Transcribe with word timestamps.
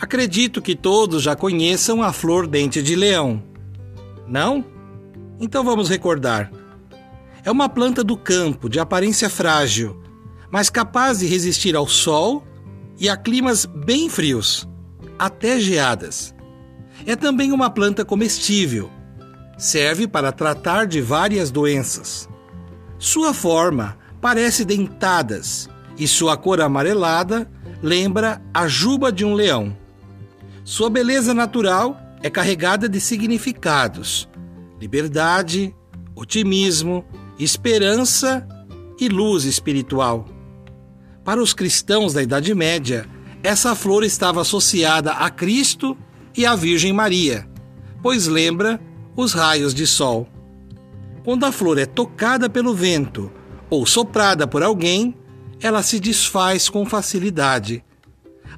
Acredito 0.00 0.60
que 0.60 0.74
todos 0.74 1.22
já 1.22 1.34
conheçam 1.34 2.02
a 2.02 2.12
flor 2.12 2.46
dente 2.46 2.82
de 2.82 2.94
leão. 2.94 3.42
Não? 4.26 4.64
Então 5.40 5.64
vamos 5.64 5.88
recordar. 5.88 6.50
É 7.42 7.50
uma 7.50 7.68
planta 7.68 8.04
do 8.04 8.16
campo, 8.16 8.68
de 8.68 8.78
aparência 8.78 9.30
frágil, 9.30 10.02
mas 10.50 10.68
capaz 10.68 11.20
de 11.20 11.26
resistir 11.26 11.74
ao 11.76 11.86
sol 11.86 12.44
e 12.98 13.08
a 13.08 13.16
climas 13.16 13.64
bem 13.64 14.08
frios, 14.08 14.68
até 15.18 15.58
geadas. 15.60 16.34
É 17.06 17.14
também 17.14 17.52
uma 17.52 17.70
planta 17.70 18.04
comestível. 18.04 18.90
Serve 19.56 20.06
para 20.06 20.32
tratar 20.32 20.86
de 20.86 21.00
várias 21.00 21.50
doenças. 21.50 22.28
Sua 22.98 23.32
forma 23.32 23.96
parece 24.20 24.64
dentadas 24.64 25.68
e 25.98 26.06
sua 26.06 26.36
cor 26.36 26.60
amarelada 26.60 27.50
lembra 27.82 28.42
a 28.52 28.66
juba 28.66 29.12
de 29.12 29.24
um 29.24 29.34
leão. 29.34 29.76
Sua 30.66 30.90
beleza 30.90 31.32
natural 31.32 31.96
é 32.20 32.28
carregada 32.28 32.88
de 32.88 33.00
significados: 33.00 34.28
liberdade, 34.80 35.72
otimismo, 36.12 37.04
esperança 37.38 38.44
e 38.98 39.08
luz 39.08 39.44
espiritual. 39.44 40.26
Para 41.24 41.40
os 41.40 41.54
cristãos 41.54 42.12
da 42.12 42.20
Idade 42.20 42.52
Média, 42.52 43.08
essa 43.44 43.76
flor 43.76 44.02
estava 44.02 44.40
associada 44.40 45.12
a 45.12 45.30
Cristo 45.30 45.96
e 46.36 46.44
à 46.44 46.56
Virgem 46.56 46.92
Maria, 46.92 47.48
pois 48.02 48.26
lembra 48.26 48.80
os 49.14 49.34
raios 49.34 49.72
de 49.72 49.86
sol. 49.86 50.28
Quando 51.22 51.46
a 51.46 51.52
flor 51.52 51.78
é 51.78 51.86
tocada 51.86 52.50
pelo 52.50 52.74
vento 52.74 53.30
ou 53.70 53.86
soprada 53.86 54.48
por 54.48 54.64
alguém, 54.64 55.14
ela 55.60 55.80
se 55.84 56.00
desfaz 56.00 56.68
com 56.68 56.84
facilidade 56.84 57.84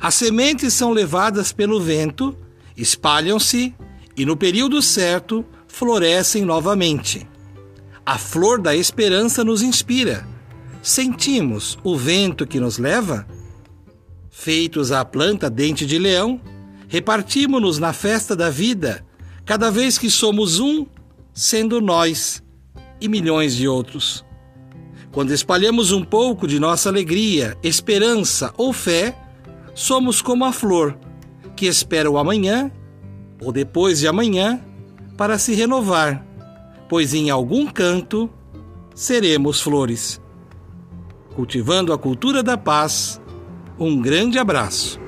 as 0.01 0.15
sementes 0.15 0.75
são 0.75 0.93
levadas 0.93 1.53
pelo 1.53 1.81
vento, 1.81 2.37
espalham-se 2.77 3.75
e, 4.17 4.25
no 4.25 4.37
período 4.37 4.81
certo, 4.81 5.45
florescem 5.67 6.45
novamente. 6.45 7.27
A 8.07 8.17
flor 8.17 8.61
da 8.61 8.75
esperança 8.75 9.43
nos 9.43 9.61
inspira. 9.61 10.27
Sentimos 10.81 11.79
o 11.83 11.97
vento 11.97 12.47
que 12.47 12.61
nos 12.61 12.79
leva? 12.79 13.27
Feitos 14.31 14.93
à 14.93 15.05
planta 15.05 15.51
dente 15.51 15.85
de 15.85 15.99
leão, 15.99 16.41
repartimos-nos 16.87 17.79
na 17.79 17.93
festa 17.93 18.37
da 18.37 18.49
vida, 18.49 19.05
cada 19.45 19.71
vez 19.71 19.99
que 19.99 20.09
somos 20.09 20.61
um, 20.61 20.87
sendo 21.35 21.81
nós 21.81 22.43
e 23.01 23.09
milhões 23.09 23.55
de 23.57 23.67
outros. 23.67 24.25
Quando 25.11 25.33
espalhamos 25.33 25.91
um 25.91 26.05
pouco 26.05 26.47
de 26.47 26.61
nossa 26.61 26.89
alegria, 26.89 27.59
esperança 27.63 28.55
ou 28.57 28.73
fé, 28.73 29.17
somos 29.79 30.21
como 30.21 30.45
a 30.45 30.53
flor 30.53 30.99
que 31.55 31.67
espera 31.67 32.11
o 32.11 32.19
amanhã 32.19 32.69
ou 33.41 33.53
depois 33.53 34.01
de 34.01 34.09
amanhã 34.09 34.61
para 35.17 35.39
se 35.39 35.55
renovar, 35.55 36.27
pois 36.89 37.15
em 37.15 37.31
algum 37.31 37.65
canto 37.65 38.29
seremos 38.93 39.61
flores. 39.61 40.21
Cultivando 41.37 41.93
a 41.93 41.99
cultura 41.99 42.43
da 42.43 42.59
paz, 42.59 43.21
um 43.79 44.01
grande 44.01 44.37
abraço. 44.37 44.99